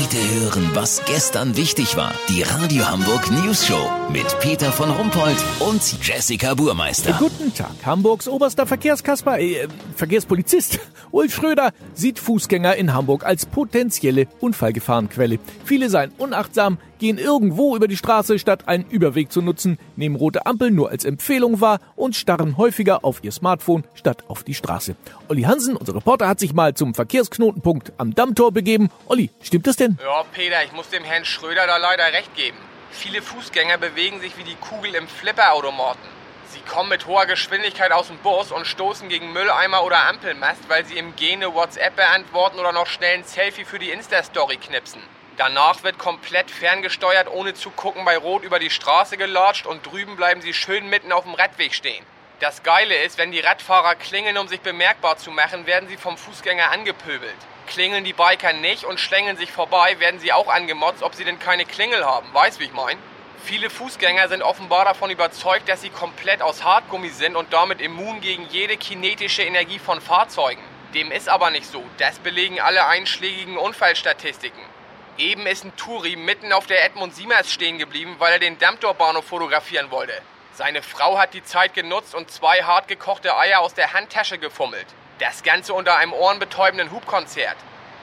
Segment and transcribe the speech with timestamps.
[0.00, 2.12] Heute hören, was gestern wichtig war.
[2.28, 7.16] Die Radio Hamburg News Show mit Peter von Rumpold und Jessica Burmeister.
[7.18, 7.72] Guten Tag.
[7.84, 9.66] Hamburgs oberster Verkehrskasper, äh,
[9.96, 10.78] Verkehrspolizist
[11.10, 15.40] Ulf Schröder sieht Fußgänger in Hamburg als potenzielle Unfallgefahrenquelle.
[15.64, 20.46] Viele seien unachtsam, gehen irgendwo über die Straße, statt einen Überweg zu nutzen, nehmen rote
[20.46, 24.96] Ampeln nur als Empfehlung wahr und starren häufiger auf ihr Smartphone statt auf die Straße.
[25.28, 28.90] Olli Hansen, unser Reporter, hat sich mal zum Verkehrsknotenpunkt am Dammtor begeben.
[29.06, 29.98] Olli, stimmt das denn?
[30.02, 32.58] Ja, Peter, ich muss dem Herrn Schröder da leider recht geben.
[32.90, 36.18] Viele Fußgänger bewegen sich wie die Kugel im Flipperautomaten.
[36.50, 40.84] Sie kommen mit hoher Geschwindigkeit aus dem Bus und stoßen gegen Mülleimer oder Ampelmast, weil
[40.86, 45.00] sie im Gene WhatsApp beantworten oder noch schnell ein Selfie für die Insta-Story knipsen.
[45.38, 50.16] Danach wird komplett ferngesteuert, ohne zu gucken, bei Rot über die Straße gelatscht und drüben
[50.16, 52.04] bleiben sie schön mitten auf dem Radweg stehen.
[52.40, 56.16] Das Geile ist, wenn die Radfahrer klingeln, um sich bemerkbar zu machen, werden sie vom
[56.16, 57.36] Fußgänger angepöbelt.
[57.68, 61.38] Klingeln die Biker nicht und schlängeln sich vorbei, werden sie auch angemotzt, ob sie denn
[61.38, 62.34] keine Klingel haben.
[62.34, 62.98] Weißt, wie ich mein?
[63.44, 68.20] Viele Fußgänger sind offenbar davon überzeugt, dass sie komplett aus Hartgummi sind und damit immun
[68.20, 70.62] gegen jede kinetische Energie von Fahrzeugen.
[70.94, 71.84] Dem ist aber nicht so.
[71.98, 74.77] Das belegen alle einschlägigen Unfallstatistiken.
[75.18, 79.24] Eben ist ein Touri mitten auf der Edmund Siemers stehen geblieben, weil er den Dammtorbahnhof
[79.24, 80.12] fotografieren wollte.
[80.54, 84.86] Seine Frau hat die Zeit genutzt und zwei hartgekochte Eier aus der Handtasche gefummelt.
[85.18, 87.56] Das Ganze unter einem ohrenbetäubenden Hubkonzert.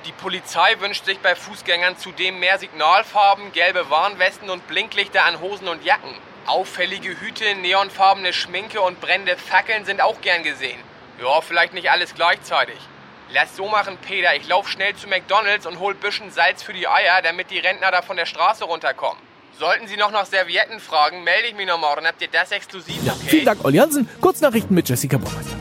[0.06, 5.70] Die Polizei wünscht sich bei Fußgängern zudem mehr Signalfarben, gelbe Warnwesten und Blinklichter an Hosen
[5.70, 6.14] und Jacken.
[6.48, 10.80] Auffällige Hüte, neonfarbene Schminke und brennende Fackeln sind auch gern gesehen.
[11.22, 12.78] Ja, vielleicht nicht alles gleichzeitig.
[13.34, 14.36] Lass so machen, Peter.
[14.36, 17.92] Ich lauf schnell zu McDonalds und hol bisschen Salz für die Eier, damit die Rentner
[17.92, 19.22] da von der Straße runterkommen.
[19.58, 22.06] Sollten Sie noch nach Servietten fragen, melde ich mich noch morgen.
[22.06, 23.06] Habt ihr das exklusiv, okay?
[23.08, 24.10] Ja, vielen Dank, Olli Hansen.
[24.22, 25.56] Kurznachrichten mit Jessica Burmeister.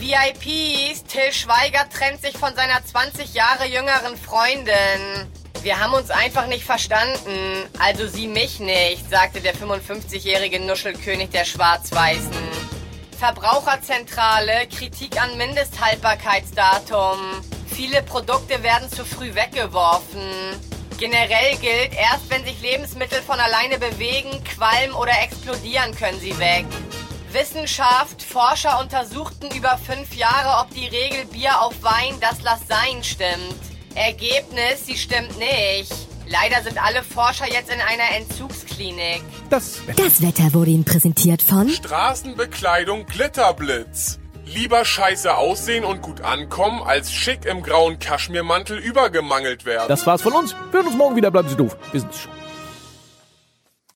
[0.00, 5.30] VIPs, Till Schweiger trennt sich von seiner 20 Jahre jüngeren Freundin.
[5.62, 7.64] Wir haben uns einfach nicht verstanden.
[7.78, 12.63] Also sie mich nicht, sagte der 55-jährige Nuschelkönig der Schwarz-Weißen.
[13.14, 17.18] Verbraucherzentrale, Kritik an Mindesthaltbarkeitsdatum.
[17.66, 20.20] Viele Produkte werden zu früh weggeworfen.
[20.98, 26.66] Generell gilt, erst wenn sich Lebensmittel von alleine bewegen, qualmen oder explodieren, können sie weg.
[27.32, 33.02] Wissenschaft, Forscher untersuchten über fünf Jahre, ob die Regel Bier auf Wein, das lass sein
[33.02, 33.58] stimmt.
[33.96, 35.92] Ergebnis, sie stimmt nicht.
[36.26, 39.22] Leider sind alle Forscher jetzt in einer Entzugsklinik.
[39.50, 40.02] Das Wetter.
[40.02, 44.18] Das Wetter wurde Ihnen präsentiert von Straßenbekleidung Glitterblitz.
[44.46, 49.88] Lieber scheiße aussehen und gut ankommen, als schick im grauen Kaschmirmantel übergemangelt werden.
[49.88, 50.54] Das war's von uns.
[50.70, 51.30] Wir hören uns morgen wieder.
[51.30, 51.76] Bleiben Sie doof.
[51.92, 52.43] Wir sind's schon.